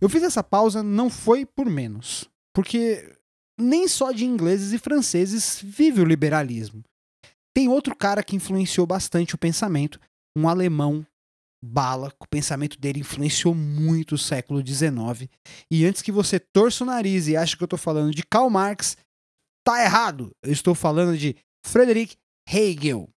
[0.01, 3.15] Eu fiz essa pausa não foi por menos, porque
[3.59, 6.83] nem só de ingleses e franceses vive o liberalismo.
[7.55, 9.99] Tem outro cara que influenciou bastante o pensamento,
[10.37, 11.05] um alemão,
[11.63, 15.27] Bala, o pensamento dele influenciou muito o século XIX.
[15.71, 18.49] E antes que você torça o nariz e ache que eu estou falando de Karl
[18.49, 18.95] Marx,
[19.65, 20.31] tá errado.
[20.43, 22.15] Eu estou falando de Friedrich
[22.47, 23.09] Hegel,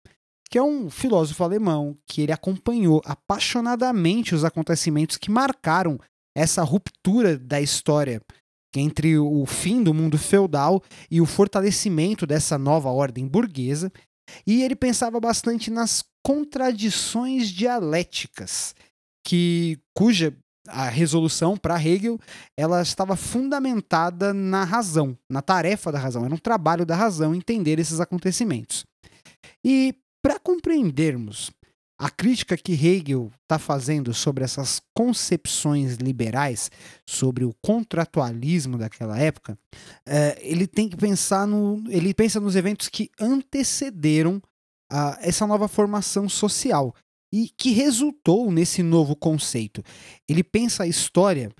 [0.49, 5.99] que é um filósofo alemão que ele acompanhou apaixonadamente os acontecimentos que marcaram
[6.37, 8.23] essa ruptura da história
[8.75, 13.91] entre o fim do mundo feudal e o fortalecimento dessa nova ordem burguesa,
[14.47, 18.75] e ele pensava bastante nas contradições dialéticas,
[19.27, 22.19] que cuja a resolução para Hegel
[22.57, 27.79] ela estava fundamentada na razão, na tarefa da razão, era um trabalho da razão entender
[27.79, 28.85] esses acontecimentos.
[29.65, 31.51] E para compreendermos
[31.99, 36.71] a crítica que Hegel está fazendo sobre essas concepções liberais,
[37.09, 39.59] sobre o contratualismo daquela época,
[40.07, 41.83] é, ele tem que pensar no.
[41.89, 44.41] Ele pensa nos eventos que antecederam
[45.21, 46.95] essa nova formação social
[47.33, 49.83] e que resultou nesse novo conceito.
[50.27, 51.51] Ele pensa a história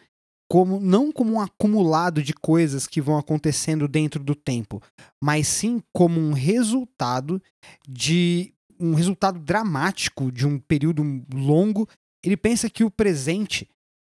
[0.51, 4.83] como não como um acumulado de coisas que vão acontecendo dentro do tempo,
[5.23, 7.43] mas sim como um resultado
[7.87, 11.89] de um resultado dramático de um período longo.
[12.25, 13.69] Ele pensa que o presente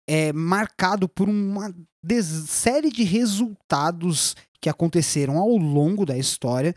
[0.08, 1.74] é marcado por uma
[2.46, 6.74] série de resultados que aconteceram ao longo da história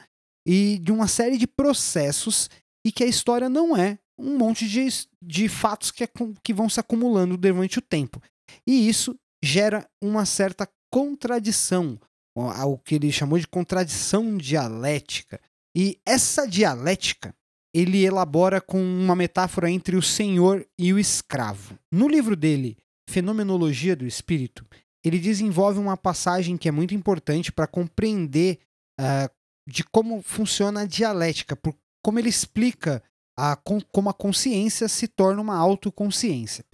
[0.48, 2.50] e de uma série de processos
[2.86, 4.88] e que a história não é um monte de,
[5.22, 6.08] de fatos que,
[6.44, 8.22] que vão se acumulando durante o tempo.
[8.68, 12.00] E isso gera uma certa contradição,
[12.36, 15.42] o que ele chamou de contradição dialética.
[15.76, 17.36] E essa dialética
[17.74, 21.78] ele elabora com uma metáfora entre o senhor e o escravo.
[21.92, 22.78] No livro dele,
[23.10, 24.66] Fenomenologia do Espírito,
[25.04, 28.60] ele desenvolve uma passagem que é muito importante para compreender
[29.00, 29.30] uh,
[29.68, 33.02] de como funciona a dialética, por como ele explica
[33.38, 33.56] a,
[33.92, 36.66] como a consciência se torna uma autoconsciência.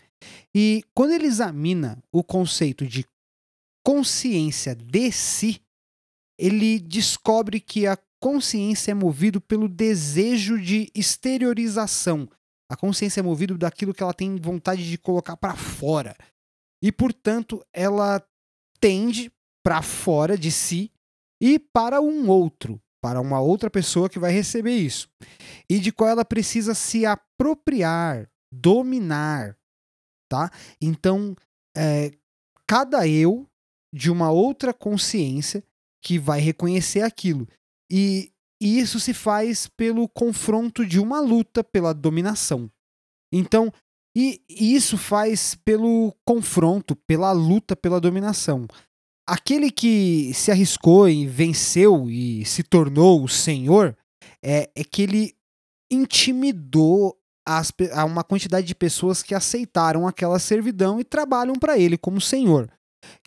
[0.53, 3.05] E quando ele examina o conceito de
[3.85, 5.61] consciência de si,
[6.37, 12.29] ele descobre que a consciência é movido pelo desejo de exteriorização.
[12.71, 16.15] A consciência é movida daquilo que ela tem vontade de colocar para fora.
[16.83, 18.23] E, portanto, ela
[18.79, 19.31] tende
[19.63, 20.91] para fora de si
[21.41, 25.09] e para um outro, para uma outra pessoa que vai receber isso.
[25.69, 29.57] E de qual ela precisa se apropriar, dominar,
[30.29, 30.51] tá?
[30.81, 31.35] Então,
[31.75, 32.11] é,
[32.67, 33.47] cada eu
[33.93, 35.63] de uma outra consciência
[36.03, 37.47] que vai reconhecer aquilo.
[37.91, 42.69] E, e isso se faz pelo confronto de uma luta pela dominação.
[43.33, 43.71] Então,
[44.15, 48.67] e, e isso faz pelo confronto, pela luta pela dominação.
[49.27, 53.95] Aquele que se arriscou e venceu e se tornou o senhor
[54.43, 55.35] é, é que ele
[55.91, 61.97] intimidou as, a uma quantidade de pessoas que aceitaram aquela servidão e trabalham para ele
[61.97, 62.71] como senhor.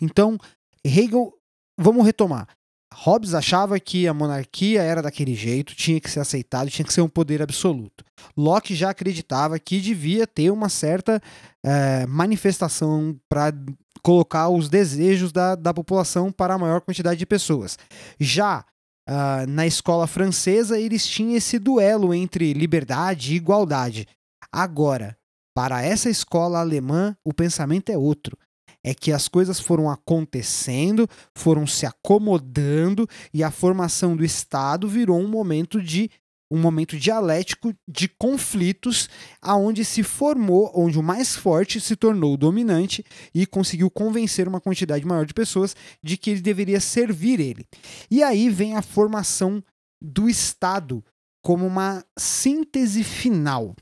[0.01, 0.37] Então,
[0.83, 1.33] Hegel,
[1.79, 2.47] vamos retomar.
[2.95, 7.01] Hobbes achava que a monarquia era daquele jeito, tinha que ser aceitado, tinha que ser
[7.01, 8.03] um poder absoluto.
[8.37, 11.21] Locke já acreditava que devia ter uma certa
[11.63, 13.53] é, manifestação para
[14.01, 17.77] colocar os desejos da, da população para a maior quantidade de pessoas.
[18.19, 18.65] Já
[19.09, 24.07] uh, na escola francesa, eles tinham esse duelo entre liberdade e igualdade.
[24.51, 25.17] Agora,
[25.55, 28.37] para essa escola alemã, o pensamento é outro
[28.83, 35.19] é que as coisas foram acontecendo, foram se acomodando e a formação do Estado virou
[35.19, 36.09] um momento de
[36.51, 39.09] um momento dialético de conflitos,
[39.41, 44.61] aonde se formou, onde o mais forte se tornou o dominante e conseguiu convencer uma
[44.61, 47.65] quantidade maior de pessoas de que ele deveria servir ele.
[48.11, 49.63] E aí vem a formação
[49.99, 51.03] do Estado
[51.43, 53.75] como uma síntese final.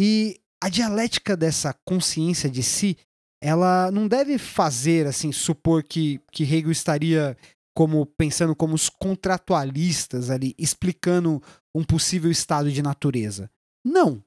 [0.00, 2.96] E a dialética dessa consciência de si
[3.42, 7.36] ela não deve fazer assim supor que que Hegel estaria
[7.74, 11.42] como pensando como os contratualistas ali explicando
[11.74, 13.50] um possível estado de natureza.
[13.84, 14.22] Não.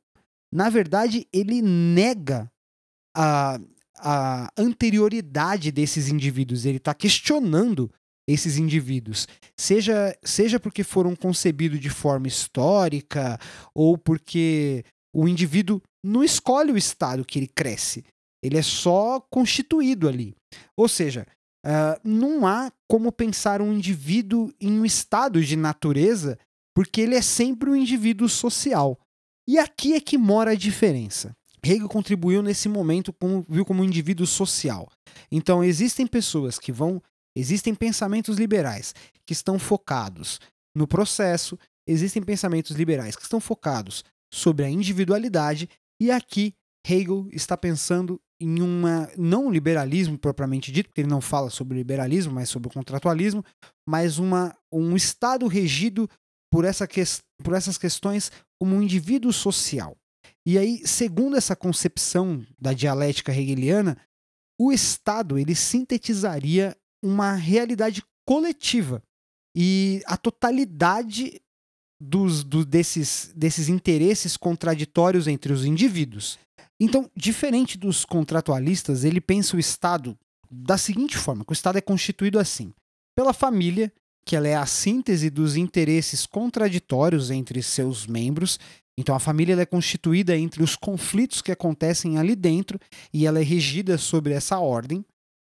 [0.53, 2.51] Na verdade, ele nega
[3.15, 3.59] a,
[3.97, 6.65] a anterioridade desses indivíduos.
[6.65, 7.89] Ele está questionando
[8.27, 13.39] esses indivíduos, seja, seja porque foram concebidos de forma histórica
[13.73, 14.83] ou porque
[15.15, 18.03] o indivíduo não escolhe o estado que ele cresce.
[18.45, 20.35] Ele é só constituído ali.
[20.77, 21.25] Ou seja,
[21.65, 26.37] uh, não há como pensar um indivíduo em um estado de natureza,
[26.75, 28.99] porque ele é sempre um indivíduo social.
[29.47, 31.35] E aqui é que mora a diferença.
[31.63, 34.87] Hegel contribuiu nesse momento como, viu como um indivíduo social.
[35.31, 37.01] Então existem pessoas que vão,
[37.35, 38.93] existem pensamentos liberais
[39.25, 40.39] que estão focados
[40.75, 45.67] no processo, existem pensamentos liberais que estão focados sobre a individualidade,
[45.99, 46.53] e aqui
[46.87, 52.33] Hegel está pensando em uma não liberalismo propriamente dito, porque ele não fala sobre liberalismo,
[52.33, 53.43] mas sobre o contratualismo,
[53.87, 56.09] mas uma, um estado regido
[56.51, 57.01] por, essa que,
[57.43, 59.95] por essas questões como um indivíduo social.
[60.45, 63.97] E aí, segundo essa concepção da dialética hegeliana,
[64.59, 69.01] o Estado ele sintetizaria uma realidade coletiva
[69.55, 71.41] e a totalidade
[72.01, 76.37] dos, do, desses, desses interesses contraditórios entre os indivíduos.
[76.79, 80.17] Então, diferente dos contratualistas, ele pensa o Estado
[80.51, 82.73] da seguinte forma: o Estado é constituído assim,
[83.15, 83.91] pela família,
[84.25, 88.59] que ela é a síntese dos interesses contraditórios entre seus membros.
[88.97, 92.79] Então, a família é constituída entre os conflitos que acontecem ali dentro
[93.13, 95.05] e ela é regida sobre essa ordem.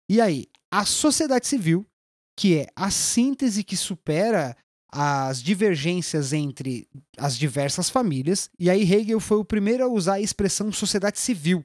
[0.10, 1.86] E aí, a sociedade civil,
[2.38, 4.56] que é a síntese que supera
[4.92, 6.88] as divergências entre
[7.18, 8.50] as diversas famílias.
[8.60, 11.64] E aí Hegel foi o primeiro a usar a expressão sociedade civil,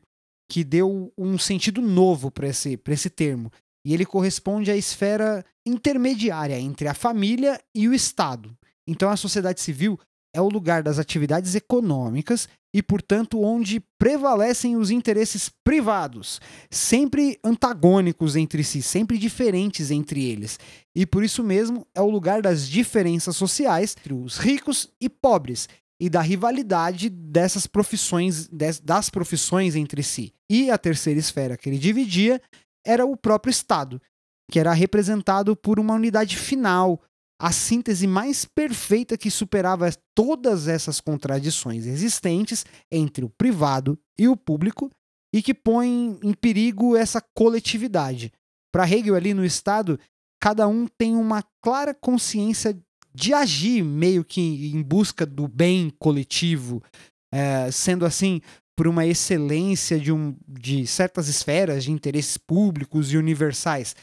[0.51, 3.51] que deu um sentido novo para esse, esse termo.
[3.85, 8.57] E ele corresponde à esfera intermediária entre a família e o Estado.
[8.87, 9.99] Então a sociedade civil
[10.35, 18.35] é o lugar das atividades econômicas e, portanto, onde prevalecem os interesses privados, sempre antagônicos
[18.35, 20.59] entre si, sempre diferentes entre eles.
[20.95, 25.68] E por isso mesmo é o lugar das diferenças sociais entre os ricos e pobres
[26.01, 28.49] e da rivalidade dessas profissões,
[28.82, 30.35] das profissões entre si.
[30.51, 32.43] E a terceira esfera que ele dividia
[32.85, 34.03] era o próprio Estado,
[34.51, 37.01] que era representado por uma unidade final,
[37.45, 44.34] a síntese mais perfeita que superava todas essas contradições existentes entre o privado e o
[44.34, 44.90] público
[45.30, 48.32] e que põe em perigo essa coletividade.
[48.72, 50.01] Para Hegel, ali no Estado,
[50.40, 52.80] cada um tem uma clara consciência
[53.14, 56.82] de agir meio que em busca do bem coletivo,
[57.30, 58.40] é, sendo assim
[58.74, 63.95] por uma excelência de, um, de certas esferas de interesses públicos e universais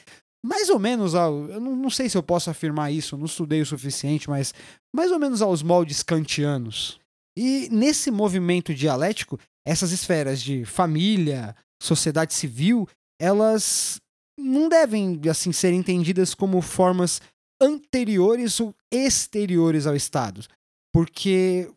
[0.43, 1.49] mais ou menos ao.
[1.49, 4.53] Eu não, não, sei se eu posso afirmar isso, não estudei o suficiente, mas
[4.93, 6.99] mais ou menos aos moldes kantianos.
[7.37, 12.87] E nesse movimento dialético, essas esferas de família, sociedade civil,
[13.19, 14.01] elas
[14.37, 17.21] não devem assim ser entendidas como formas
[17.61, 20.43] anteriores ou exteriores ao Estado,
[20.91, 21.71] porque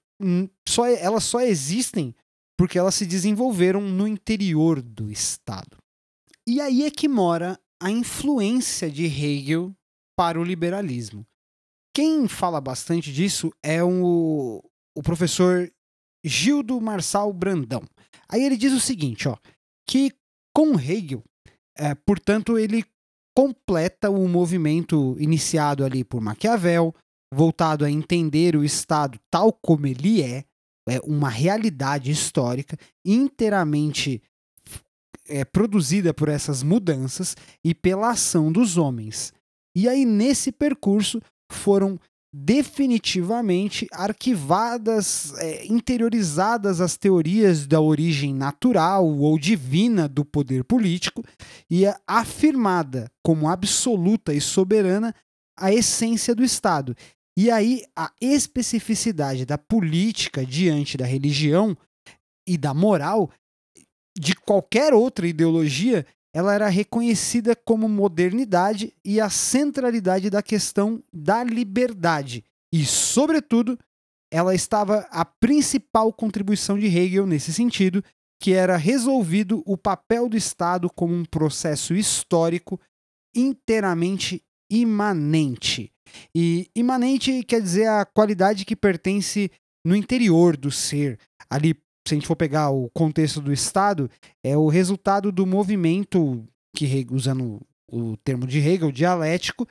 [0.67, 2.15] só, elas só existem
[2.59, 5.77] porque elas se desenvolveram no interior do Estado.
[6.47, 9.71] E aí é que mora a influência de Hegel
[10.17, 11.27] para o liberalismo.
[11.95, 14.65] Quem fala bastante disso é o,
[14.97, 15.71] o professor
[16.25, 17.83] Gildo Marçal Brandão.
[18.27, 19.37] Aí ele diz o seguinte, ó,
[19.87, 20.15] que
[20.57, 21.23] com Hegel,
[21.77, 22.87] é, portanto, ele
[23.37, 26.95] completa o movimento iniciado ali por Maquiavel,
[27.35, 30.47] voltado a entender o Estado tal como ele é,
[30.89, 34.23] é uma realidade histórica inteiramente
[35.29, 39.33] é, produzida por essas mudanças e pela ação dos homens.
[39.77, 41.21] E aí, nesse percurso,
[41.51, 41.99] foram
[42.37, 51.23] definitivamente arquivadas, é, interiorizadas as teorias da origem natural ou divina do poder político
[51.71, 55.15] e é afirmada como absoluta e soberana
[55.57, 56.97] a essência do Estado.
[57.39, 61.77] E aí a especificidade da política diante da religião
[62.49, 63.31] e da moral
[64.17, 71.45] de qualquer outra ideologia, ela era reconhecida como modernidade e a centralidade da questão da
[71.45, 72.45] liberdade.
[72.73, 73.79] E, sobretudo,
[74.33, 78.03] ela estava a principal contribuição de Hegel nesse sentido,
[78.43, 82.81] que era resolvido o papel do Estado como um processo histórico
[83.35, 85.93] inteiramente imanente.
[86.35, 89.51] E imanente quer dizer a qualidade que pertence
[89.87, 91.75] no interior do ser, ali
[92.07, 94.11] se a gente for pegar o contexto do Estado,
[94.43, 96.47] é o resultado do movimento
[96.77, 99.67] que, usando o termo de Hegel, dialético,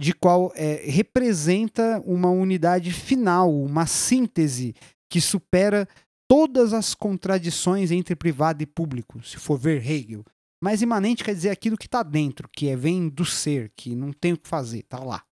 [0.00, 4.74] de qual é, representa uma unidade final, uma síntese
[5.10, 5.88] que supera
[6.28, 10.24] todas as contradições entre privado e público, se for ver Hegel.
[10.62, 14.12] Mas imanente quer dizer aquilo que está dentro, que é, vem do ser, que não
[14.12, 15.22] tem o que fazer, está lá.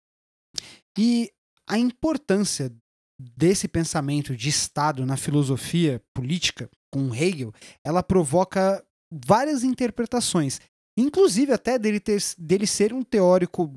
[0.99, 1.31] E
[1.69, 2.73] a importância
[3.19, 7.53] desse pensamento de Estado na filosofia política, com Hegel,
[7.85, 10.61] ela provoca várias interpretações,
[10.99, 13.73] inclusive até dele, ter, dele ser um teórico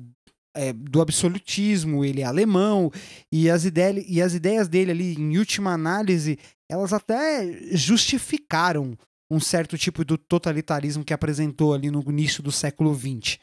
[0.54, 2.90] é, do absolutismo, ele é alemão,
[3.32, 6.38] e as, ideias, e as ideias dele ali, em última análise,
[6.68, 8.96] elas até justificaram
[9.30, 13.38] um certo tipo de totalitarismo que apresentou ali no início do século XX.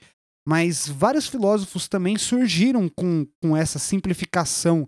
[0.45, 4.87] Mas vários filósofos também surgiram com, com essa simplificação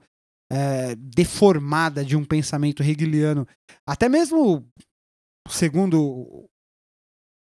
[0.51, 3.47] é, deformada de um pensamento hegeliano.
[3.87, 4.67] Até mesmo,
[5.49, 6.49] segundo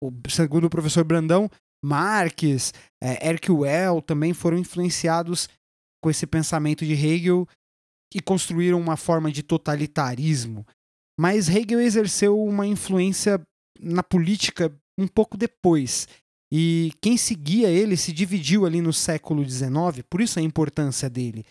[0.01, 1.49] o, segundo o professor Brandão,
[1.83, 5.49] Marx, é, Erkwell também foram influenciados
[6.01, 7.47] com esse pensamento de Hegel
[8.13, 10.65] e construíram uma forma de totalitarismo.
[11.19, 13.41] Mas Hegel exerceu uma influência
[13.79, 16.07] na política um pouco depois.
[16.51, 21.45] E quem seguia ele se dividiu ali no século XIX, por isso a importância dele.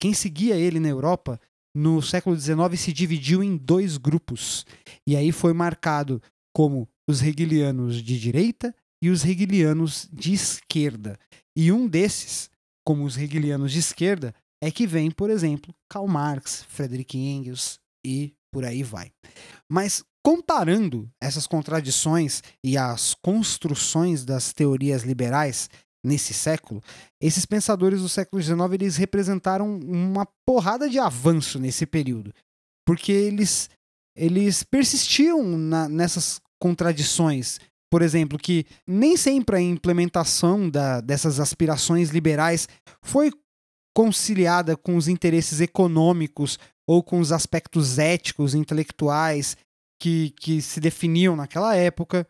[0.00, 1.38] Quem seguia ele na Europa,
[1.76, 4.64] no século XIX, se dividiu em dois grupos.
[5.06, 6.22] E aí foi marcado
[6.54, 11.18] como os hegelianos de direita e os hegelianos de esquerda.
[11.56, 12.50] E um desses,
[12.84, 18.32] como os hegelianos de esquerda, é que vem, por exemplo, Karl Marx, Friedrich Engels e
[18.52, 19.12] por aí vai.
[19.70, 25.68] Mas comparando essas contradições e as construções das teorias liberais
[26.04, 26.82] nesse século,
[27.20, 32.32] esses pensadores do século XIX eles representaram uma porrada de avanço nesse período,
[32.86, 33.68] porque eles
[34.16, 37.58] eles persistiam na, nessas contradições.
[37.90, 42.68] Por exemplo, que nem sempre a implementação da, dessas aspirações liberais
[43.02, 43.32] foi
[43.96, 49.56] conciliada com os interesses econômicos ou com os aspectos éticos, intelectuais
[50.00, 52.26] que, que se definiam naquela época,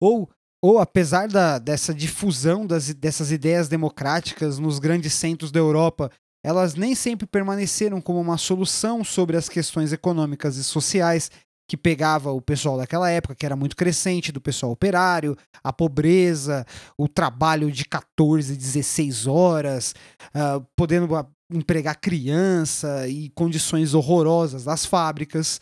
[0.00, 0.28] ou,
[0.62, 6.10] ou apesar da, dessa difusão das, dessas ideias democráticas nos grandes centros da Europa,
[6.44, 11.30] elas nem sempre permaneceram como uma solução sobre as questões econômicas e sociais
[11.68, 16.66] que pegava o pessoal daquela época, que era muito crescente, do pessoal operário, a pobreza,
[16.98, 19.94] o trabalho de 14, 16 horas,
[20.34, 21.08] uh, podendo
[21.50, 25.60] empregar criança e condições horrorosas das fábricas.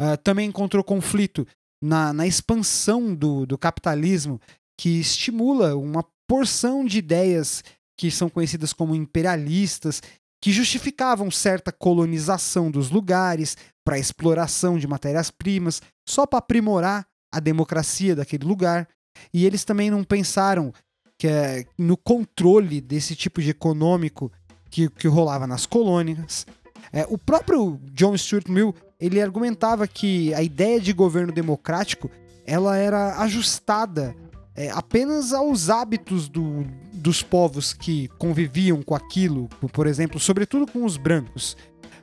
[0.00, 1.46] Uh, também encontrou conflito
[1.82, 4.40] na, na expansão do, do capitalismo,
[4.78, 7.62] que estimula uma porção de ideias
[7.98, 10.02] que são conhecidas como imperialistas,
[10.42, 18.14] que justificavam certa colonização dos lugares para exploração de matérias-primas, só para aprimorar a democracia
[18.14, 18.88] daquele lugar.
[19.32, 20.72] E eles também não pensaram
[21.18, 24.30] que é, no controle desse tipo de econômico
[24.70, 26.46] que, que rolava nas colônias.
[26.92, 32.10] É, o próprio John Stuart Mill ele argumentava que a ideia de governo democrático
[32.46, 34.14] ela era ajustada
[34.54, 40.84] é, apenas aos hábitos do, dos povos que conviviam com aquilo, por exemplo, sobretudo com
[40.84, 41.56] os brancos.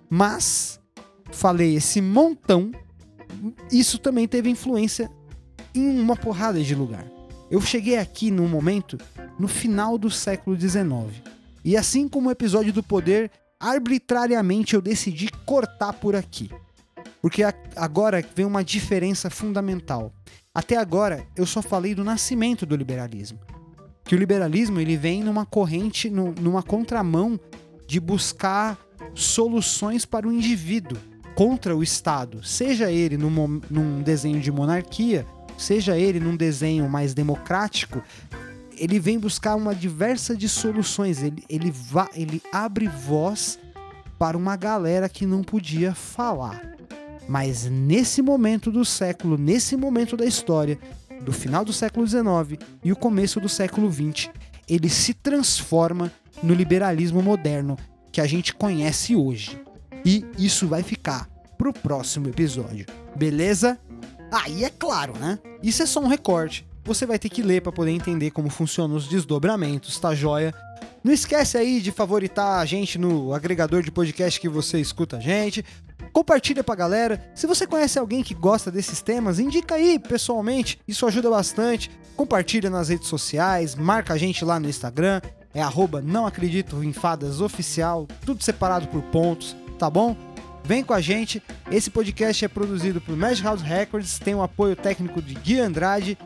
[0.07, 0.79] Mas,
[1.31, 2.71] falei esse montão,
[3.71, 5.09] isso também teve influência
[5.73, 7.05] em uma porrada de lugar.
[7.49, 8.97] Eu cheguei aqui num momento
[9.39, 11.23] no final do século XIX.
[11.65, 16.51] E assim como o episódio do poder, arbitrariamente eu decidi cortar por aqui.
[17.23, 17.41] Porque
[17.77, 20.13] agora vem uma diferença fundamental.
[20.53, 23.39] Até agora eu só falei do nascimento do liberalismo.
[24.03, 27.39] Que o liberalismo ele vem numa corrente, numa contramão
[27.87, 28.77] de buscar
[29.15, 30.97] soluções para o indivíduo
[31.33, 35.25] contra o Estado, seja ele num, num desenho de monarquia,
[35.57, 38.03] seja ele num desenho mais democrático,
[38.75, 41.23] ele vem buscar uma diversa de soluções.
[41.23, 43.57] Ele, ele, va, ele abre voz
[44.19, 46.72] para uma galera que não podia falar.
[47.27, 50.77] Mas nesse momento do século, nesse momento da história,
[51.21, 54.29] do final do século XIX e o começo do século XX,
[54.67, 56.11] ele se transforma
[56.41, 57.77] no liberalismo moderno
[58.11, 59.59] que a gente conhece hoje.
[60.05, 62.85] E isso vai ficar pro próximo episódio.
[63.15, 63.79] Beleza?
[64.31, 65.39] Aí ah, é claro, né?
[65.61, 66.65] Isso é só um recorte.
[66.83, 70.53] Você vai ter que ler para poder entender como funcionam os desdobramentos, tá joia?
[71.03, 75.19] Não esquece aí de favoritar a gente no agregador de podcast que você escuta a
[75.19, 75.63] gente.
[76.13, 77.19] Compartilha pra galera.
[77.33, 80.79] Se você conhece alguém que gosta desses temas, indica aí pessoalmente.
[80.87, 81.89] Isso ajuda bastante.
[82.15, 85.19] Compartilha nas redes sociais, marca a gente lá no Instagram.
[85.55, 90.15] É arroba não acredito em fadas oficial, tudo separado por pontos, tá bom?
[90.63, 91.41] Vem com a gente.
[91.69, 96.17] Esse podcast é produzido por Magic House Records, tem o apoio técnico de Gui Andrade.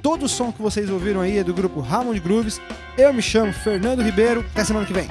[0.00, 2.60] Todo o som que vocês ouviram aí é do grupo Ramon Grooves.
[2.96, 4.44] Eu me chamo Fernando Ribeiro.
[4.52, 5.08] Até semana que vem.